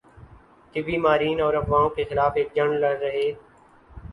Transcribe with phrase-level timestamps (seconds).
[0.73, 3.25] طبی ماہرین ان افواہوں کے خلاف ایک جنگ لڑ رہے